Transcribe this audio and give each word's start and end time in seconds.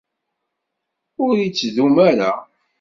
Ur 1.25 1.35
ittdum 1.47 1.95
ara. 2.09 2.31